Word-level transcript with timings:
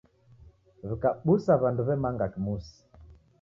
W'ikabusa 0.87 1.53
w'andu 1.61 1.81
w'emanga 1.87 2.25
kimusi. 2.33 2.75